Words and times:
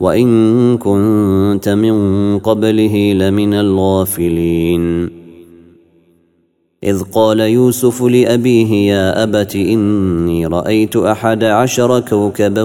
وإن 0.00 0.78
كنت 0.78 1.68
من 1.68 2.38
قبله 2.38 3.12
لمن 3.12 3.54
الغافلين. 3.54 5.10
إذ 6.84 7.02
قال 7.12 7.40
يوسف 7.40 8.02
لأبيه 8.02 8.92
يا 8.92 9.22
أبت 9.22 9.56
إني 9.56 10.46
رأيت 10.46 10.96
أحد 10.96 11.44
عشر 11.44 12.00
كوكبا 12.00 12.62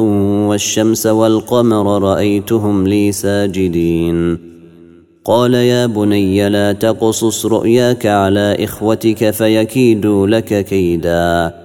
والشمس 0.47 1.07
والقمر 1.07 2.01
رأيتهم 2.01 2.87
لي 2.87 3.11
ساجدين. 3.11 4.37
قال 5.25 5.53
يا 5.53 5.85
بني 5.85 6.49
لا 6.49 6.71
تقصص 6.71 7.45
رؤياك 7.45 8.05
على 8.05 8.57
إخوتك 8.59 9.29
فيكيدوا 9.29 10.27
لك 10.27 10.65
كيدا. 10.65 11.64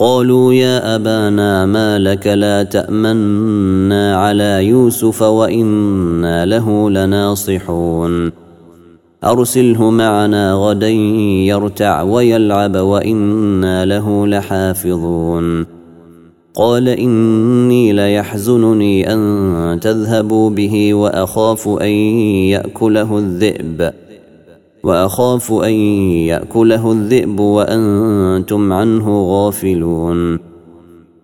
قالوا 0.00 0.54
يا 0.54 0.94
أبانا 0.94 1.66
ما 1.66 1.98
لك 1.98 2.26
لا 2.26 2.62
تأمنا 2.62 4.16
على 4.16 4.66
يوسف 4.66 5.22
وإنا 5.22 6.46
له 6.46 6.90
لناصحون. 6.90 8.32
أرسله 9.24 9.90
معنا 9.90 10.52
غدا 10.52 10.88
يرتع 10.88 12.02
ويلعب 12.02 12.76
وإنا 12.76 13.84
له 13.84 14.26
لحافظون. 14.26 15.66
قال 16.54 16.88
إني 16.88 17.92
ليحزنني 17.92 19.12
أن 19.12 19.80
تذهبوا 19.80 20.50
به 20.50 20.94
وأخاف 20.94 21.68
أن 21.68 21.90
يأكله 22.54 23.18
الذئب. 23.18 24.07
وأخاف 24.84 25.52
أن 25.52 25.72
يأكله 26.30 26.92
الذئب 26.92 27.40
وأنتم 27.40 28.72
عنه 28.72 29.22
غافلون. 29.22 30.38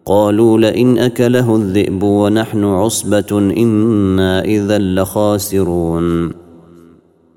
قالوا 0.07 0.59
لئن 0.59 0.99
أكله 0.99 1.57
الذئب 1.57 2.03
ونحن 2.03 2.65
عصبة 2.65 3.39
إنا 3.57 4.45
إذا 4.45 4.79
لخاسرون. 4.79 6.31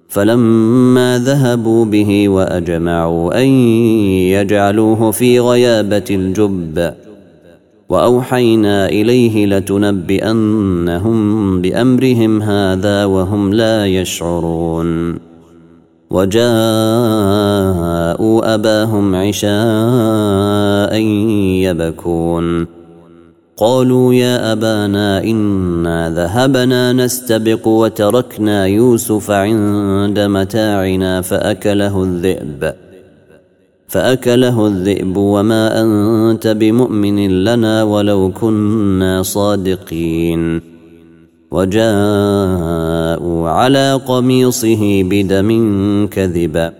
فلما 0.09 1.21
ذهبوا 1.25 1.85
به 1.85 2.29
وأجمعوا 2.29 3.41
أن 3.41 3.47
يجعلوه 4.31 5.11
في 5.11 5.39
غيابة 5.39 6.03
الجب 6.09 6.93
وأوحينا 7.89 8.89
إليه 8.89 9.45
لتنبئنهم 9.45 11.17
بأمرهم 11.61 12.41
هذا 12.41 13.05
وهم 13.05 13.53
لا 13.53 13.85
يشعرون. 13.85 15.26
وجاءوا 16.09 16.47
أباهم 18.53 19.15
عشاء 19.15 20.95
يبكون. 21.63 22.67
قالوا 23.57 24.13
يا 24.13 24.51
أبانا 24.51 25.23
إنا 25.23 26.09
ذهبنا 26.09 26.93
نستبق 26.93 27.67
وتركنا 27.67 28.65
يوسف 28.65 29.31
عند 29.31 30.19
متاعنا 30.19 31.21
فأكله 31.21 32.03
الذئب. 32.03 32.73
فأكله 33.87 34.67
الذئب 34.67 35.17
وما 35.17 35.81
أنت 35.81 36.47
بمؤمن 36.47 37.43
لنا 37.43 37.83
ولو 37.83 38.31
كنا 38.31 39.23
صادقين. 39.23 40.76
وجاءوا 41.51 43.49
على 43.49 44.01
قميصه 44.07 45.03
بدم 45.03 45.49
كذبا 46.11 46.73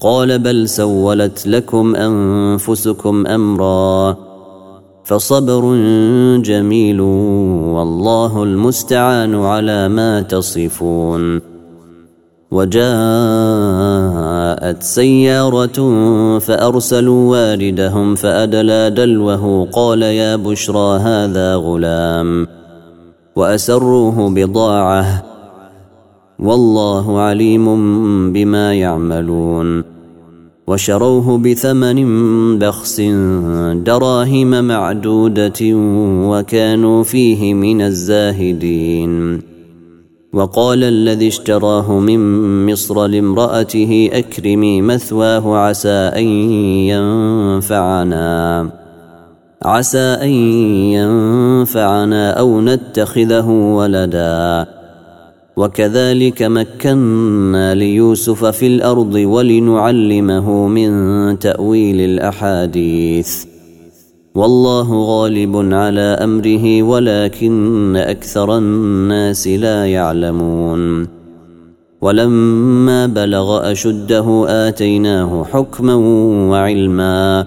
قال 0.00 0.38
بل 0.38 0.68
سولت 0.68 1.46
لكم 1.46 1.96
أنفسكم 1.96 3.26
أمرا 3.26 4.16
فصبر 5.04 5.76
جميل 6.38 7.00
والله 7.00 8.42
المستعان 8.42 9.34
على 9.34 9.88
ما 9.88 10.22
تصفون. 10.22 11.40
وجاءت 12.50 12.82
سيارة 14.82 15.78
فأرسلوا 16.38 17.30
واردهم 17.30 18.14
فأدلى 18.14 18.90
دلوه 18.90 19.68
قال 19.72 20.02
يا 20.02 20.36
بشرى 20.36 20.98
هذا 20.98 21.56
غلام. 21.56 22.63
وأسروه 23.36 24.30
بضاعة. 24.30 25.24
والله 26.38 27.20
عليم 27.20 27.66
بما 28.32 28.74
يعملون. 28.74 29.84
وشروه 30.66 31.38
بثمن 31.38 31.98
بخس 32.58 33.00
دراهم 33.74 34.64
معدودة 34.64 35.60
وكانوا 36.30 37.02
فيه 37.02 37.54
من 37.54 37.80
الزاهدين. 37.80 39.42
وقال 40.32 40.84
الذي 40.84 41.28
اشتراه 41.28 41.98
من 41.98 42.20
مصر 42.72 43.06
لامرأته 43.06 44.10
أكرمي 44.12 44.82
مثواه 44.82 45.56
عسى 45.56 46.10
أن 46.16 46.26
ينفعنا. 46.90 48.83
عسى 49.64 49.98
أن 49.98 50.30
ينفعنا 50.92 52.30
أو 52.30 52.60
نتخذه 52.60 53.48
ولدا. 53.50 54.66
وكذلك 55.56 56.42
مكنا 56.42 57.74
ليوسف 57.74 58.44
في 58.44 58.66
الأرض 58.66 59.14
ولنعلمه 59.14 60.66
من 60.66 61.38
تأويل 61.38 62.00
الأحاديث. 62.00 63.44
والله 64.34 64.92
غالب 64.92 65.56
على 65.74 66.00
أمره 66.00 66.82
ولكن 66.82 67.96
أكثر 67.96 68.58
الناس 68.58 69.48
لا 69.48 69.86
يعلمون. 69.86 71.08
ولما 72.00 73.06
بلغ 73.06 73.72
أشده 73.72 74.44
آتيناه 74.48 75.44
حكما 75.44 75.94
وعلما. 76.50 77.46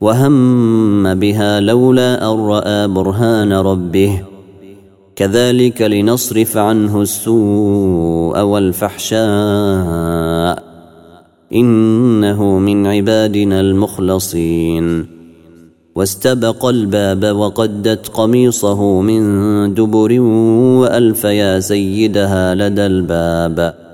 وهم 0.00 1.14
بها 1.14 1.60
لولا 1.60 2.32
ان 2.32 2.38
راى 2.38 2.88
برهان 2.88 3.52
ربه 3.52 4.22
كذلك 5.16 5.82
لنصرف 5.82 6.56
عنه 6.56 7.02
السوء 7.02 8.40
والفحشاء 8.40 9.26
انه 11.52 12.58
من 12.58 12.86
عبادنا 12.86 13.60
المخلصين 13.60 15.06
واستبق 15.94 16.66
الباب 16.66 17.36
وقدت 17.36 18.08
قميصه 18.08 19.00
من 19.00 19.74
دبر 19.74 20.20
والف 20.80 21.24
يا 21.24 21.60
سيدها 21.60 22.54
لدى 22.54 22.86
الباب 22.86 23.85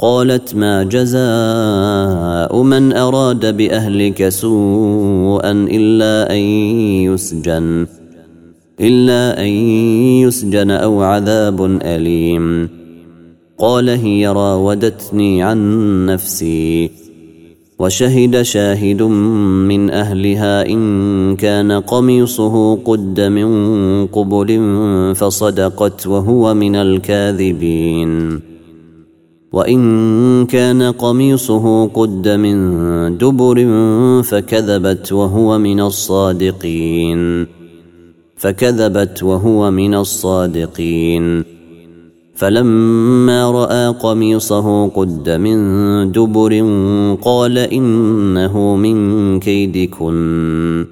قالت 0.00 0.54
ما 0.54 0.82
جزاء 0.82 2.62
من 2.62 2.92
أراد 2.92 3.56
بأهلك 3.56 4.28
سوءا 4.28 5.52
إلا 5.52 6.32
أن 6.32 6.42
يسجن 7.04 7.86
إلا 8.80 9.40
أن 9.40 9.52
يسجن 10.24 10.70
أو 10.70 11.02
عذاب 11.02 11.78
أليم. 11.82 12.68
قال 13.58 13.88
هي 13.88 14.28
راودتني 14.28 15.42
عن 15.42 15.58
نفسي 16.06 16.90
وشهد 17.78 18.42
شاهد 18.42 19.02
من 19.02 19.90
أهلها 19.90 20.66
إن 20.66 21.36
كان 21.36 21.72
قميصه 21.72 22.76
قد 22.76 23.20
من 23.20 24.06
قبل 24.06 24.60
فصدقت 25.14 26.06
وهو 26.06 26.54
من 26.54 26.76
الكاذبين. 26.76 28.49
وإن 29.52 30.46
كان 30.46 30.82
قميصه 30.82 31.86
قد 31.86 32.28
من 32.28 33.18
دبر 33.18 33.66
فكذبت 34.22 35.12
وهو 35.12 35.58
من 35.58 35.80
الصادقين. 35.80 37.46
فكذبت 38.36 39.22
وهو 39.22 39.70
من 39.70 39.94
الصادقين. 39.94 41.44
فلما 42.34 43.50
رأى 43.50 43.88
قميصه 43.88 44.88
قد 44.88 45.30
من 45.30 46.12
دبر 46.12 46.52
قال 47.22 47.58
إنه 47.58 48.76
من 48.76 49.40
كيدكن. 49.40 50.86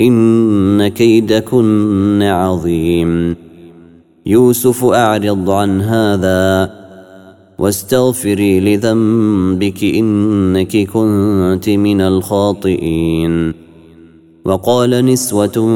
إن 0.00 0.88
كيدكن 0.88 2.22
عظيم. 2.22 3.36
يوسف 4.26 4.84
أعرض 4.84 5.50
عن 5.50 5.80
هذا. 5.80 6.77
واستغفري 7.58 8.60
لذنبك 8.60 9.84
إنك 9.84 10.76
كنت 10.76 11.68
من 11.68 12.00
الخاطئين. 12.00 13.54
وقال 14.44 15.06
نسوة 15.06 15.74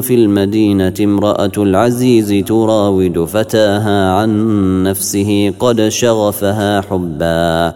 في 0.00 0.14
المدينة 0.14 0.94
امرأة 1.00 1.52
العزيز 1.58 2.44
تراود 2.46 3.24
فتاها 3.24 4.12
عن 4.12 4.82
نفسه 4.82 5.54
قد 5.58 5.88
شغفها 5.88 6.80
حبا. 6.80 7.74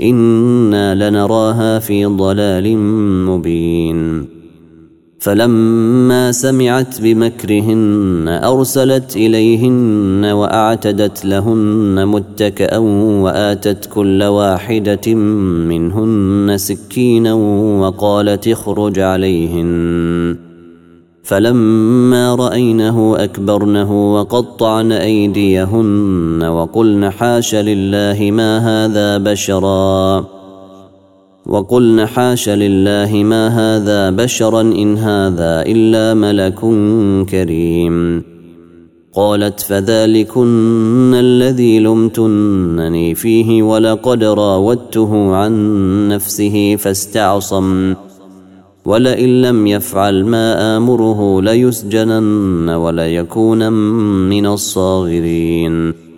إنا 0.00 1.10
لنراها 1.10 1.78
في 1.78 2.04
ضلال 2.04 2.78
مبين. 3.26 4.39
فلما 5.20 6.32
سمعت 6.32 7.00
بمكرهن 7.00 8.40
أرسلت 8.44 9.16
إليهن 9.16 10.24
وأعتدت 10.24 11.24
لهن 11.24 12.06
متكئا 12.06 12.78
وآتت 13.24 13.86
كل 13.86 14.22
واحدة 14.22 15.14
منهن 15.14 16.56
سكينا 16.56 17.34
وقالت 17.80 18.48
اخرج 18.48 18.98
عليهن. 18.98 20.36
فلما 21.22 22.34
رأينه 22.34 23.14
أكبرنه 23.18 24.14
وقطعن 24.14 24.92
أيديهن 24.92 26.42
وقلن 26.42 27.10
حاش 27.10 27.54
لله 27.54 28.30
ما 28.30 28.58
هذا 28.58 29.18
بشرا. 29.18 30.39
وقلن 31.50 32.06
حاش 32.06 32.48
لله 32.48 33.22
ما 33.22 33.48
هذا 33.48 34.10
بشرا 34.10 34.60
إن 34.60 34.98
هذا 34.98 35.62
إلا 35.66 36.14
ملك 36.14 36.60
كريم. 37.30 38.22
قالت 39.14 39.60
فذلكن 39.60 41.14
الذي 41.14 41.78
لمتنني 41.78 43.14
فيه 43.14 43.62
ولقد 43.62 44.24
راودته 44.24 45.36
عن 45.36 46.08
نفسه 46.08 46.76
فاستعصم. 46.76 47.94
ولئن 48.84 49.42
لم 49.42 49.66
يفعل 49.66 50.24
ما 50.24 50.76
آمره 50.76 51.42
ليسجنن 51.42 52.68
وليكون 52.68 53.72
من 54.28 54.46
الصاغرين. 54.46 56.09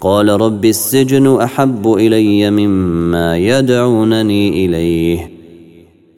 قال 0.00 0.28
رب 0.28 0.64
السجن 0.64 1.40
أحب 1.40 1.92
إلي 1.92 2.50
مما 2.50 3.36
يدعونني 3.36 4.66
إليه 4.66 5.30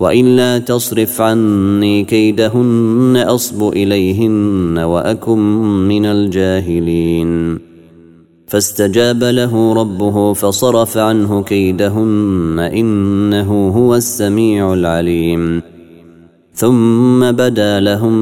والا 0.00 0.58
تصرف 0.58 1.20
عني 1.20 2.04
كيدهن 2.04 3.25
أصب 3.28 3.72
إليهن 3.72 4.78
وأكن 4.78 5.38
من 5.88 6.06
الجاهلين. 6.06 7.58
فاستجاب 8.46 9.25
له 9.25 9.72
ربه 9.75 10.32
فصرف 10.32 10.98
عنه 10.98 11.42
كيدهن 11.42 12.70
إنه 12.75 13.69
هو 13.69 13.94
السميع 13.94 14.75
العليم. 14.75 15.62
ثم 16.58 17.32
بدا 17.32 17.81
لهم 17.81 18.12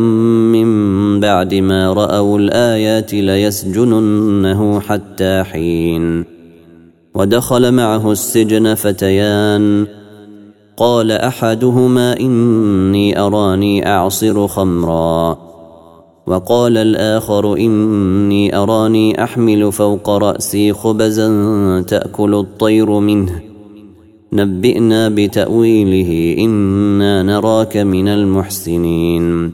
من 0.52 1.20
بعد 1.20 1.54
ما 1.54 1.92
رأوا 1.92 2.38
الآيات 2.38 3.14
ليسجننه 3.14 4.80
حتى 4.80 5.42
حين. 5.42 6.24
ودخل 7.14 7.72
معه 7.72 8.12
السجن 8.12 8.74
فتيان. 8.74 9.86
قال 10.76 11.12
أحدهما 11.12 12.20
إني 12.20 13.20
أراني 13.20 13.88
أعصر 13.88 14.46
خمرا. 14.46 15.38
وقال 16.26 16.76
الآخر 16.76 17.56
إني 17.56 18.56
أراني 18.56 19.24
أحمل 19.24 19.72
فوق 19.72 20.10
رأسي 20.10 20.72
خبزا 20.72 21.28
تأكل 21.88 22.34
الطير 22.34 22.90
منه. 22.90 23.45
نبئنا 24.36 25.08
بتأويله 25.08 26.36
إنا 26.38 27.22
نراك 27.22 27.76
من 27.76 28.08
المحسنين. 28.08 29.52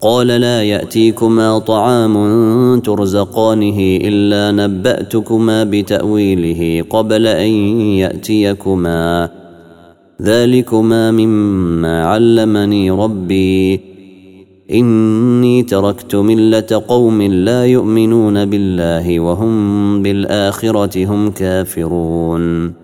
قال 0.00 0.26
لا 0.26 0.62
يأتيكما 0.62 1.58
طعام 1.58 2.14
ترزقانه 2.80 3.78
إلا 3.80 4.66
نبأتكما 4.66 5.64
بتأويله 5.64 6.84
قبل 6.90 7.26
أن 7.26 7.50
يأتيكما. 8.02 9.30
ذلكما 10.22 11.10
مما 11.10 12.04
علمني 12.04 12.90
ربي. 12.90 13.80
إني 14.70 15.62
تركت 15.62 16.14
ملة 16.14 16.82
قوم 16.88 17.22
لا 17.22 17.66
يؤمنون 17.66 18.44
بالله 18.44 19.20
وهم 19.20 20.02
بالآخرة 20.02 21.06
هم 21.06 21.30
كافرون. 21.30 22.83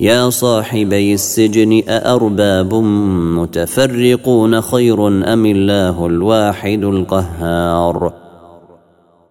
يا 0.00 0.30
صاحبي 0.30 1.14
السجن 1.14 1.82
أأرباب 1.88 2.74
متفرقون 3.38 4.60
خير 4.60 5.08
أم 5.08 5.46
الله 5.46 6.06
الواحد 6.06 6.84
القهار؟ 6.84 8.12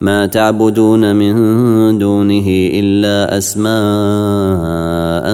ما 0.02 0.26
تعبدون 0.26 1.16
من 1.16 1.34
دونه 1.98 2.46
إلا 2.50 3.38
أسماء 3.38 5.26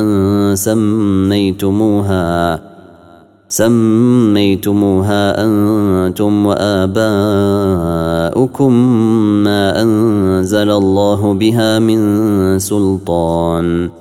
سميتموها 0.55 2.59
سميتموها 3.49 5.43
أنتم 5.43 6.45
وآباؤكم 6.45 7.13
ما 9.43 9.81
أنزل 9.81 10.71
الله 10.71 11.33
بها 11.33 11.79
من 11.79 12.59
سلطان. 12.59 14.00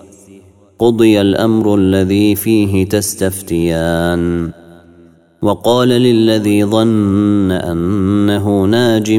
قضي 0.81 1.21
الأمر 1.21 1.75
الذي 1.75 2.35
فيه 2.35 2.85
تستفتيان. 2.85 4.51
وقال 5.41 5.89
للذي 5.89 6.65
ظن 6.65 7.51
أنه 7.51 8.65
ناج 8.65 9.11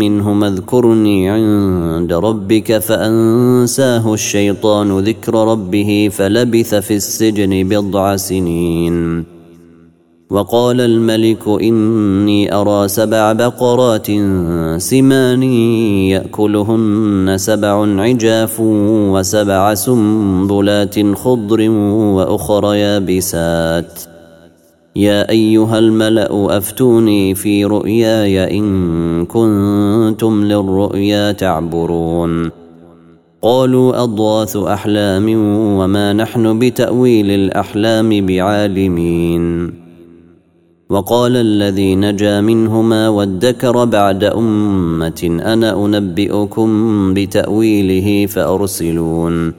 منه 0.00 0.46
اذكرني 0.46 1.30
عند 1.30 2.12
ربك 2.12 2.78
فأنساه 2.78 4.14
الشيطان 4.14 4.98
ذكر 4.98 5.34
ربه 5.34 6.10
فلبث 6.12 6.74
في 6.74 6.96
السجن 6.96 7.68
بضع 7.68 8.16
سنين. 8.16 9.37
وقال 10.30 10.80
الملك 10.80 11.48
إني 11.48 12.54
أرى 12.54 12.88
سبع 12.88 13.32
بقرات 13.32 14.06
سمان 14.76 15.42
يأكلهن 16.12 17.34
سبع 17.36 18.02
عجاف 18.02 18.60
وسبع 18.60 19.74
سنبلات 19.74 21.16
خضر 21.16 21.70
وأخر 21.70 22.74
يابسات. 22.74 24.00
يا 24.96 25.30
أيها 25.30 25.78
الملأ 25.78 26.56
أفتوني 26.58 27.34
في 27.34 27.64
رؤياي 27.64 28.58
إن 28.58 29.24
كنتم 29.24 30.44
للرؤيا 30.44 31.32
تعبرون. 31.32 32.50
قالوا 33.42 34.02
اضواث 34.02 34.56
أحلام 34.56 35.28
وما 35.78 36.12
نحن 36.12 36.58
بتأويل 36.58 37.30
الأحلام 37.30 38.26
بعالمين. 38.26 39.87
وقال 40.90 41.36
الذي 41.36 41.94
نجا 41.94 42.40
منهما 42.40 43.08
وادكر 43.08 43.84
بعد 43.84 44.24
أمة 44.24 45.40
أنا 45.44 45.84
أنبئكم 45.84 46.70
بتأويله 47.14 48.26
فأرسلون. 48.26 49.52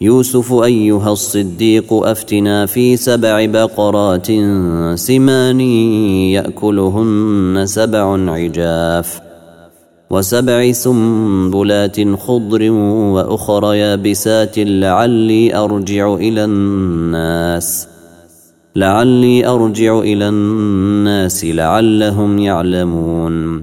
يوسف 0.00 0.52
أيها 0.52 1.12
الصديق 1.12 1.92
أفتنا 1.92 2.66
في 2.66 2.96
سبع 2.96 3.44
بقرات 3.44 4.26
سمان 4.94 5.60
يأكلهن 6.30 7.62
سبع 7.66 8.30
عجاف 8.32 9.20
وسبع 10.10 10.72
سنبلات 10.72 12.16
خضر 12.18 12.70
وأخر 13.14 13.74
يابسات 13.74 14.58
لعلي 14.58 15.56
أرجع 15.56 16.14
إلى 16.14 16.44
الناس. 16.44 17.93
لعلي 18.76 19.46
أرجع 19.46 19.98
إلى 19.98 20.28
الناس 20.28 21.44
لعلهم 21.44 22.38
يعلمون. 22.38 23.62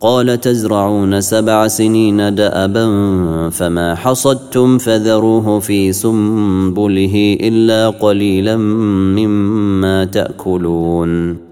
قال 0.00 0.40
تزرعون 0.40 1.20
سبع 1.20 1.68
سنين 1.68 2.34
دأبا 2.34 2.86
فما 3.50 3.94
حصدتم 3.94 4.78
فذروه 4.78 5.58
في 5.58 5.92
سنبله 5.92 7.38
إلا 7.40 7.88
قليلا 7.88 8.56
مما 8.56 10.04
تأكلون. 10.04 11.51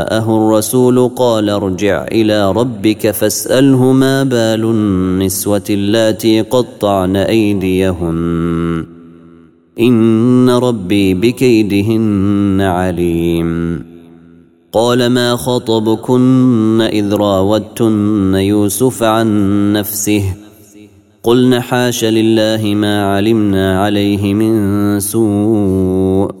جاءه 0.11 0.37
الرسول 0.37 1.09
قال 1.15 1.49
ارجع 1.49 2.05
إلى 2.11 2.51
ربك 2.51 3.11
فاسأله 3.11 3.91
ما 3.91 4.23
بال 4.23 4.63
النسوة 4.63 5.63
اللاتي 5.69 6.41
قطعن 6.41 7.15
أيديهن. 7.15 8.85
إن 9.79 10.49
ربي 10.49 11.13
بكيدهن 11.13 12.61
عليم. 12.61 13.81
قال 14.71 15.07
ما 15.07 15.35
خطبكن 15.35 16.81
إذ 16.81 17.13
راودتن 17.13 18.35
يوسف 18.35 19.03
عن 19.03 19.73
نفسه؟ 19.73 20.23
قلن 21.23 21.59
حاش 21.59 22.05
لله 22.05 22.73
ما 22.75 23.15
علمنا 23.15 23.83
عليه 23.83 24.33
من 24.33 24.99
سوء. 24.99 26.40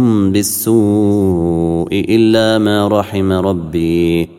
بالسوء 0.31 1.87
إلا 1.91 2.57
ما 2.57 2.87
رحم 2.87 3.31
ربي. 3.31 4.29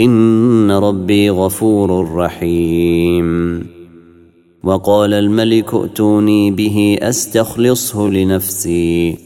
إن 0.00 0.70
ربي 0.70 1.30
غفور 1.30 2.14
رحيم. 2.14 3.66
وقال 4.64 5.14
الملك 5.14 5.74
ائتوني 5.74 6.50
به 6.50 6.98
أستخلصه 7.02 8.08
لنفسي. 8.08 9.16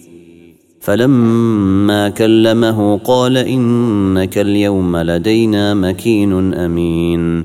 فلما 0.80 2.08
كلمه 2.08 2.98
قال 2.98 3.36
إنك 3.36 4.38
اليوم 4.38 4.96
لدينا 4.96 5.74
مكين 5.74 6.54
أمين. 6.54 7.44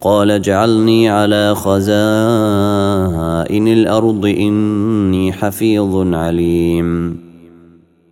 قال 0.00 0.30
اجعلني 0.30 1.08
على 1.08 1.54
خزائن 1.54 1.88
الأرض 3.68 4.26
إني 4.26 5.32
حفيظ 5.32 6.14
عليم. 6.14 7.27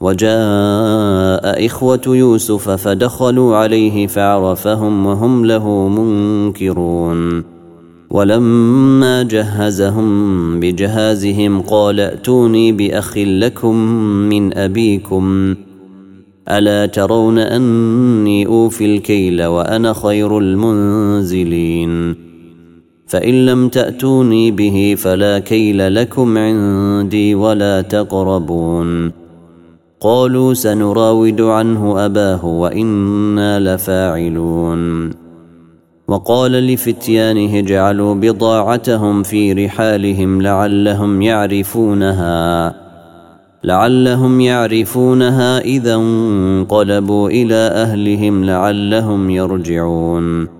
وجاء 0.00 1.66
إخوة 1.66 2.00
يوسف 2.06 2.70
فدخلوا 2.70 3.56
عليه 3.56 4.06
فعرفهم 4.06 5.06
وهم 5.06 5.46
له 5.46 5.88
منكرون. 5.88 7.44
ولما 8.10 9.22
جهزهم 9.22 10.60
بجهازهم 10.60 11.60
قال 11.60 12.00
ائتوني 12.00 12.72
بأخ 12.72 13.18
لكم 13.18 13.76
من 14.28 14.58
أبيكم. 14.58 15.54
ألا 16.48 16.86
ترون 16.86 17.38
أني 17.38 18.46
أوفي 18.46 18.84
الكيل 18.96 19.44
وأنا 19.44 19.92
خير 19.92 20.38
المنزلين. 20.38 22.14
فإن 23.06 23.46
لم 23.46 23.68
تأتوني 23.68 24.50
به 24.50 24.94
فلا 24.98 25.38
كيل 25.38 25.94
لكم 25.94 26.38
عندي 26.38 27.34
ولا 27.34 27.80
تقربون. 27.80 29.19
قالوا 30.00 30.54
سنراود 30.54 31.40
عنه 31.40 32.04
أباه 32.06 32.44
وإنا 32.44 33.60
لفاعلون. 33.60 35.10
وقال 36.08 36.52
لفتيانه 36.52 37.58
اجعلوا 37.58 38.14
بضاعتهم 38.14 39.22
في 39.22 39.52
رحالهم 39.52 40.42
لعلهم 40.42 41.22
يعرفونها. 41.22 42.74
لعلهم 43.64 44.40
يعرفونها 44.40 45.58
إذا 45.58 45.94
انقلبوا 45.94 47.30
إلى 47.30 47.54
أهلهم 47.54 48.44
لعلهم 48.44 49.30
يرجعون. 49.30 50.59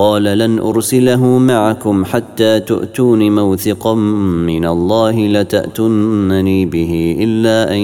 قال 0.00 0.22
لن 0.22 0.58
أرسله 0.58 1.38
معكم 1.38 2.04
حتى 2.04 2.60
تؤتون 2.60 3.34
موثقا 3.34 3.94
من 3.94 4.66
الله 4.66 5.28
لتاتونني 5.28 6.66
به 6.66 7.16
إلا 7.20 7.74
أن 7.74 7.78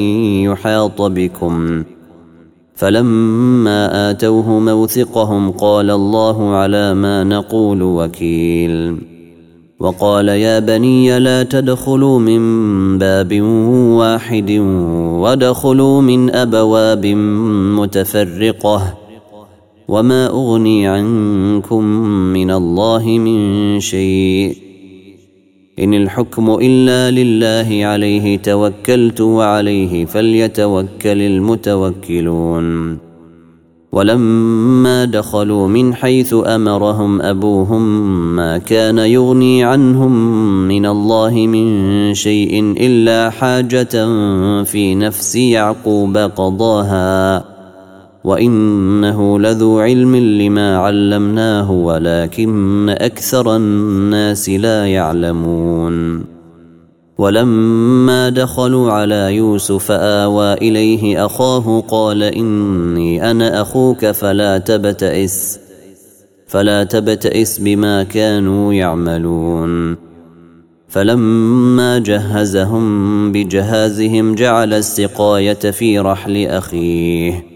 يحاط 0.48 1.02
بكم. 1.02 1.84
فلما 2.74 4.10
آتوه 4.10 4.58
موثقهم 4.58 5.50
قال 5.50 5.90
الله 5.90 6.54
على 6.54 6.94
ما 6.94 7.24
نقول 7.24 7.82
وكيل. 7.82 8.96
وقال 9.80 10.28
يا 10.28 10.58
بني 10.58 11.18
لا 11.18 11.42
تدخلوا 11.42 12.18
من 12.18 12.98
باب 12.98 13.40
واحد 14.00 14.50
وادخلوا 15.20 16.00
من 16.00 16.30
أبواب 16.30 17.06
متفرقة. 17.80 19.05
وما 19.88 20.26
اغني 20.26 20.86
عنكم 20.86 21.84
من 22.32 22.50
الله 22.50 23.06
من 23.06 23.80
شيء. 23.80 24.56
ان 25.78 25.94
الحكم 25.94 26.58
الا 26.62 27.10
لله 27.10 27.86
عليه 27.86 28.38
توكلت 28.38 29.20
وعليه 29.20 30.04
فليتوكل 30.04 31.22
المتوكلون. 31.22 32.98
ولما 33.92 35.04
دخلوا 35.04 35.68
من 35.68 35.94
حيث 35.94 36.34
امرهم 36.46 37.22
ابوهم 37.22 38.06
ما 38.36 38.58
كان 38.58 38.98
يغني 38.98 39.64
عنهم 39.64 40.12
من 40.68 40.86
الله 40.86 41.30
من 41.30 42.14
شيء 42.14 42.74
الا 42.80 43.30
حاجة 43.30 44.06
في 44.64 44.94
نفس 44.94 45.36
يعقوب 45.36 46.16
قضاها. 46.16 47.55
وانه 48.26 49.38
لذو 49.38 49.78
علم 49.78 50.16
لما 50.16 50.76
علمناه 50.76 51.70
ولكن 51.72 52.88
أكثر 52.88 53.56
الناس 53.56 54.48
لا 54.48 54.86
يعلمون 54.86 56.24
ولما 57.18 58.28
دخلوا 58.28 58.92
على 58.92 59.36
يوسف 59.36 59.90
آوى 59.90 60.52
إليه 60.54 61.26
أخاه 61.26 61.80
قال 61.88 62.22
إني 62.22 63.30
أنا 63.30 63.62
أخوك 63.62 64.06
فلا 64.06 64.58
تبتئس 64.58 65.58
فلا 66.46 66.84
تبتئس 66.84 67.58
بما 67.58 68.02
كانوا 68.02 68.72
يعملون 68.72 69.96
فلما 70.88 71.98
جهزهم 71.98 73.32
بجهازهم 73.32 74.34
جعل 74.34 74.72
السقاية 74.72 75.70
في 75.70 75.98
رحل 75.98 76.46
أخيه 76.46 77.55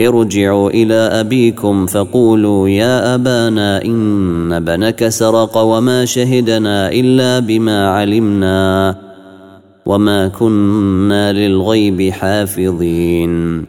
ارجعوا 0.00 0.70
إلى 0.70 0.94
أبيكم 0.94 1.86
فقولوا 1.86 2.68
يا 2.68 3.14
أبانا 3.14 3.84
إن 3.84 4.64
بنك 4.64 5.08
سرق 5.08 5.58
وما 5.58 6.04
شهدنا 6.04 6.92
إلا 6.92 7.38
بما 7.38 7.88
علمنا 7.88 8.96
وما 9.86 10.28
كنا 10.28 11.32
للغيب 11.32 12.10
حافظين. 12.10 13.64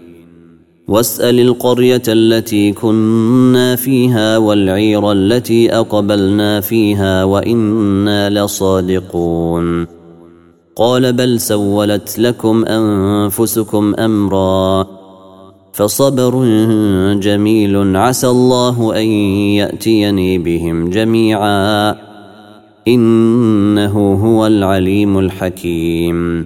واسأل 0.88 1.40
القرية 1.40 2.02
التي 2.08 2.72
كنا 2.72 3.76
فيها 3.76 4.38
والعير 4.38 5.12
التي 5.12 5.76
أقبلنا 5.76 6.62
فيها 6.62 7.24
وإنا 7.24 8.30
لصادقون. 8.30 9.88
قال 10.76 11.14
بل 11.14 11.40
سولت 11.40 12.20
لكم 12.20 12.66
أنفسكم 12.66 13.96
أمرا 14.00 14.97
فصبر 15.78 16.46
جميل. 17.14 17.98
عسى 17.98 18.28
الله 18.28 18.96
أن 18.96 19.06
يأتيني 19.62 20.38
بهم 20.38 20.90
جميعا. 20.90 21.96
إنه 22.88 24.14
هو 24.14 24.48
العليم 24.48 25.20
الحكيم. 25.20 26.46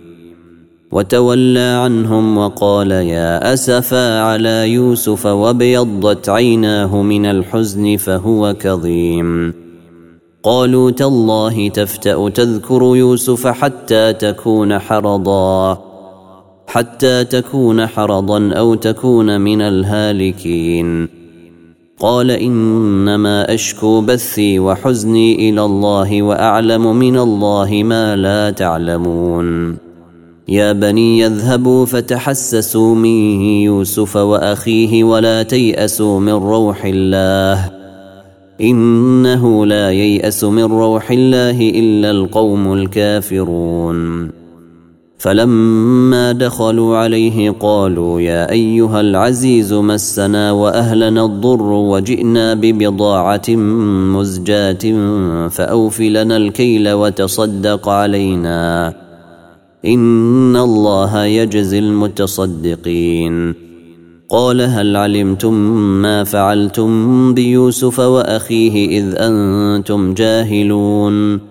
وتولى 0.92 1.60
عنهم 1.60 2.38
وقال 2.38 2.92
يا 2.92 3.54
أسفا 3.54 4.20
على 4.20 4.70
يوسف 4.70 5.26
وابيضت 5.26 6.30
عيناه 6.30 7.02
من 7.02 7.26
الحزن 7.26 7.98
فهو 7.98 8.56
كظيم. 8.60 9.54
قالوا 10.44 10.92
تالله 10.92 11.70
تفتأ 11.70 12.30
تذكر 12.30 12.96
يوسف 12.96 13.48
حتى 13.48 14.14
تكون 14.14 14.80
حرضا. 14.80 15.91
حتى 16.72 17.24
تكون 17.24 17.88
حرضا 17.88 18.54
أو 18.54 18.76
تكون 18.76 19.42
من 19.42 19.62
الهالكين. 19.62 21.08
قال 22.00 22.32
إنما 22.32 23.54
أشكو 23.54 24.02
بثي 24.02 24.60
وحزني 24.60 25.50
إلى 25.50 25.66
الله 25.66 26.22
وأعلم 26.22 26.96
من 26.96 27.18
الله 27.18 27.84
ما 27.84 28.16
لا 28.16 28.50
تعلمون. 28.50 29.78
يا 30.48 30.72
بني 30.72 31.20
يذهبوا 31.20 31.86
فتحسسوا 31.86 32.96
من 32.96 33.42
يوسف 33.42 34.16
وأخيه 34.16 35.04
ولا 35.04 35.44
تيأسوا 35.44 36.20
من 36.20 36.34
روح 36.34 36.86
الله. 36.86 37.72
إنه 38.62 39.66
لا 39.66 39.92
ييأس 39.92 40.44
من 40.44 40.64
روح 40.64 41.12
الله 41.12 41.70
إلا 41.70 42.12
القوم 42.12 42.74
الكافرون. 42.74 44.41
فلما 45.22 46.32
دخلوا 46.32 46.98
عليه 46.98 47.50
قالوا 47.60 48.22
يا 48.22 48.52
أيها 48.52 49.02
العزيز 49.02 49.74
مسنا 49.74 50.52
وأهلنا 50.52 51.26
الضر 51.26 51.62
وجئنا 51.62 52.54
ببضاعة 52.54 53.50
مزجاة 54.16 54.78
فأوف 55.48 56.02
لنا 56.02 56.38
الكيل 56.38 56.92
وتصدق 56.92 57.90
علينا. 57.90 58.94
إن 59.86 60.56
الله 60.56 61.26
يجزي 61.26 61.80
المتصدقين. 61.80 63.54
قال 64.30 64.62
هل 64.62 64.96
علمتم 64.96 65.54
ما 66.02 66.24
فعلتم 66.24 67.34
بيوسف 67.34 68.00
وأخيه 68.00 69.00
إذ 69.00 69.16
أنتم 69.18 70.14
جاهلون؟ 70.14 71.51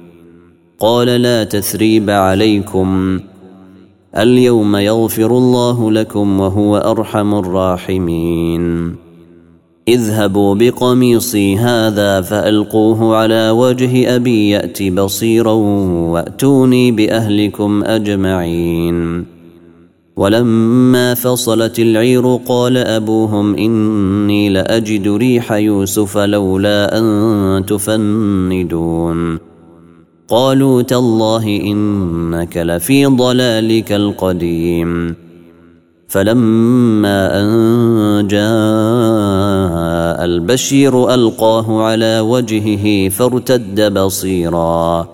قال 0.81 1.07
لا 1.07 1.43
تثريب 1.43 2.09
عليكم. 2.09 3.19
اليوم 4.17 4.75
يغفر 4.75 5.37
الله 5.37 5.91
لكم 5.91 6.39
وهو 6.39 6.77
أرحم 6.77 7.33
الراحمين. 7.33 8.95
اذهبوا 9.87 10.55
بقميصي 10.55 11.57
هذا 11.57 12.21
فألقوه 12.21 13.15
على 13.15 13.49
وجه 13.49 14.15
أبي 14.15 14.49
يأت 14.49 14.83
بصيرا 14.83 15.53
وأتوني 16.13 16.91
بأهلكم 16.91 17.83
أجمعين. 17.83 19.25
ولما 20.17 21.13
فصلت 21.13 21.79
العير 21.79 22.35
قال 22.35 22.77
أبوهم 22.77 23.55
إني 23.55 24.49
لأجد 24.49 25.07
ريح 25.07 25.51
يوسف 25.51 26.17
لولا 26.17 26.97
أن 26.97 27.65
تفندون. 27.65 29.50
قالوا 30.31 30.81
تالله 30.81 31.47
إنك 31.47 32.57
لفي 32.57 33.05
ضلالك 33.05 33.91
القديم. 33.91 35.15
فلما 36.07 37.41
أن 37.41 38.27
جاء 38.27 40.25
البشير 40.25 41.13
ألقاه 41.13 41.81
على 41.81 42.19
وجهه 42.19 43.09
فارتد 43.09 43.93
بصيرا. 43.93 45.07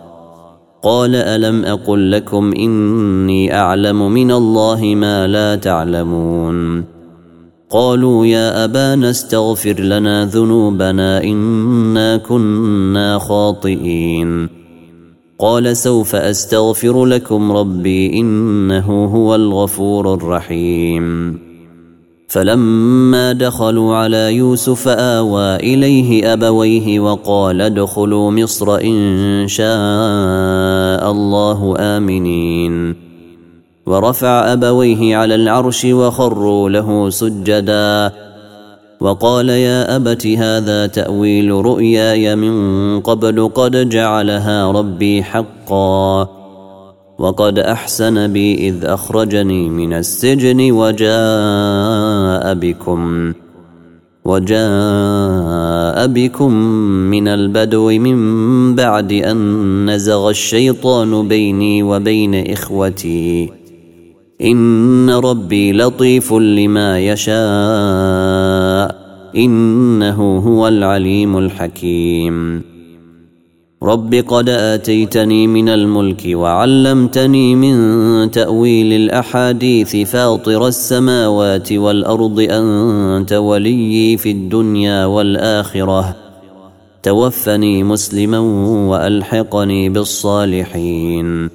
قال 0.84 1.16
ألم 1.16 1.66
أقل 1.66 2.12
لكم 2.12 2.54
إني 2.54 3.56
أعلم 3.56 4.12
من 4.12 4.32
الله 4.32 4.82
ما 4.96 5.28
لا 5.28 5.56
تعلمون. 5.56 6.84
قالوا 7.70 8.26
يا 8.26 8.64
أبانا 8.64 9.10
استغفر 9.10 9.80
لنا 9.80 10.26
ذنوبنا 10.26 11.24
إنا 11.24 12.18
كنا 12.18 13.20
خاطئين. 13.20 14.67
قال 15.40 15.78
سوف 15.78 16.16
أستغفر 16.16 17.06
لكم 17.06 17.52
ربي 17.52 18.20
إنه 18.20 19.06
هو 19.06 19.36
الغفور 19.36 20.14
الرحيم. 20.14 21.40
فلما 22.28 23.34
دخلوا 23.34 23.96
على 23.96 24.36
يوسف 24.36 24.88
آوى 24.88 25.56
إليه 25.56 26.34
أبويه 26.34 27.00
وقال 27.00 27.62
ادخلوا 27.62 28.32
مصر 28.32 28.76
إن 28.76 29.46
شاء 29.48 31.12
الله 31.12 31.76
آمنين. 31.80 32.96
ورفع 33.86 34.54
أبويه 34.54 35.18
على 35.18 35.36
العرش 35.36 35.86
وخروا 35.86 36.70
له 36.70 37.10
سجدا. 37.10 38.27
وقال 39.00 39.50
يا 39.50 39.96
أبت 39.96 40.28
هذا 40.28 40.88
تأويل 40.88 41.52
رؤياي 41.52 42.36
من 42.36 43.00
قبل 43.00 43.48
قد 43.48 43.90
جعلها 43.90 44.72
ربي 44.72 45.24
حقا 45.24 46.30
وقد 47.20 47.60
أحسن 47.60 48.34
بي 48.34 48.70
إذ 48.70 48.86
أخرجني 48.86 49.70
من 49.70 49.94
السجن 49.94 50.72
وجاء 50.72 52.54
بكم 52.54 53.34
وجاء 54.26 56.08
بكم 56.08 56.54
من 57.10 57.28
البدو 57.28 57.90
من 57.90 58.76
بعد 58.76 59.14
أن 59.14 59.90
نزغ 59.90 60.30
الشيطان 60.30 61.28
بيني 61.28 61.84
وبين 61.84 62.52
إخوتي 62.52 63.50
إن 64.42 65.10
ربي 65.10 65.72
لطيف 65.74 66.34
لما 66.34 67.00
يشاء 67.00 68.27
إنه 69.38 70.38
هو 70.38 70.68
العليم 70.68 71.38
الحكيم. 71.38 72.62
رب 73.84 74.16
قد 74.16 74.50
آتيتني 74.50 75.48
من 75.48 75.70
الملك 75.70 76.24
وعلمتني 76.26 77.56
من 77.56 78.32
تأويل 78.32 78.94
الأحاديث 78.94 79.96
فاطر 79.96 80.68
السماوات 80.68 81.74
والأرض 81.74 82.48
أنت 82.50 83.34
وليي 83.34 84.18
في 84.18 84.32
الدنيا 84.32 85.06
والآخرة. 85.06 86.16
توفني 87.04 87.84
مسلما 87.84 88.40
وألحقني 88.90 89.90
بالصالحين. 89.90 91.50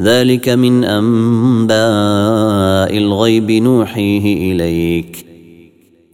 ذلك 0.00 0.48
من 0.48 0.84
أنباء 0.84 1.78
الغيب 2.98 3.50
نوحيه 3.50 4.52
إليك. 4.52 5.33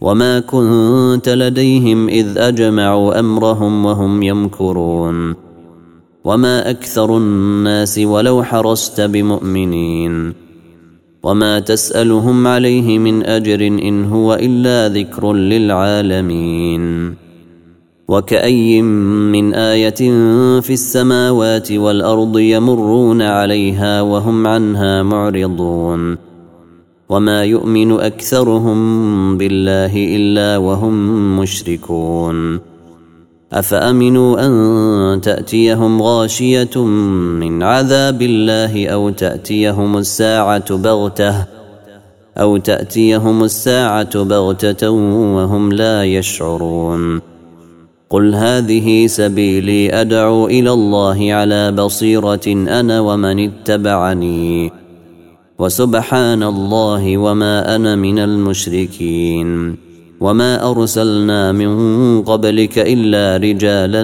وما 0.01 0.39
كنت 0.39 1.29
لديهم 1.29 2.09
اذ 2.09 2.37
اجمعوا 2.37 3.19
امرهم 3.19 3.85
وهم 3.85 4.23
يمكرون. 4.23 5.35
وما 6.23 6.69
أكثر 6.69 7.17
الناس 7.17 7.99
ولو 7.99 8.43
حرصت 8.43 9.01
بمؤمنين. 9.01 10.33
وما 11.23 11.59
تسالهم 11.59 12.47
عليه 12.47 12.99
من 12.99 13.25
اجر 13.25 13.67
ان 13.67 14.05
هو 14.05 14.33
الا 14.33 14.89
ذكر 14.89 15.33
للعالمين. 15.33 17.15
وكأي 18.07 18.81
من 18.81 19.53
آية 19.53 20.01
في 20.61 20.73
السماوات 20.73 21.71
والأرض 21.71 22.39
يمرون 22.39 23.21
عليها 23.21 24.01
وهم 24.01 24.47
عنها 24.47 25.03
معرضون. 25.03 26.30
وما 27.11 27.43
يؤمن 27.43 27.91
أكثرهم 27.91 28.79
بالله 29.37 29.93
إلا 29.95 30.57
وهم 30.57 30.95
مشركون 31.39 32.59
أفأمنوا 33.53 34.45
أن 34.45 35.21
تأتيهم 35.21 36.01
غاشية 36.01 36.85
من 37.41 37.63
عذاب 37.63 38.21
الله 38.21 38.87
أو 38.87 39.09
تأتيهم 39.09 39.97
الساعة 39.97 40.75
بغتة 40.75 41.45
أو 42.37 42.57
تأتيهم 42.57 43.43
الساعة 43.43 44.23
بغتة 44.23 44.89
وهم 45.35 45.73
لا 45.73 46.05
يشعرون 46.05 47.21
قل 48.09 48.35
هذه 48.35 49.07
سبيلي 49.07 50.01
ادعو 50.01 50.47
إلى 50.47 50.71
الله 50.71 51.33
على 51.33 51.71
بصيره 51.71 52.47
أنا 52.47 52.99
ومن 52.99 53.39
اتبعني 53.39 54.80
وسبحان 55.61 56.43
الله 56.43 57.17
وما 57.17 57.75
أنا 57.75 57.95
من 57.95 58.19
المشركين 58.19 59.75
وما 60.21 60.71
أرسلنا 60.71 61.51
من 61.51 61.71
قبلك 62.21 62.79
إلا 62.79 63.37
رجالا 63.37 64.03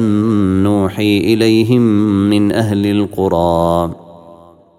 نوحي 0.63 1.17
إليهم 1.17 1.81
من 2.29 2.51
أهل 2.51 2.85
القرى. 2.85 3.95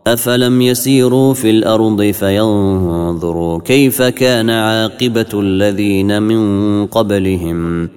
أفلم 0.06 0.62
يسيروا 0.62 1.34
في 1.34 1.50
الأرض 1.50 2.02
فينظروا 2.02 3.58
كيف 3.58 4.02
كان 4.02 4.50
عاقبة 4.50 5.32
الذين 5.34 6.22
من 6.22 6.86
قبلهم. 6.86 7.88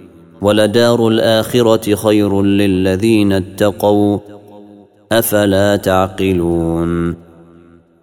ولدار 0.41 1.07
الآخرة 1.07 1.95
خير 1.95 2.41
للذين 2.41 3.33
اتقوا. 3.33 4.17
أفلا 5.11 5.75
تعقلون؟ 5.75 7.30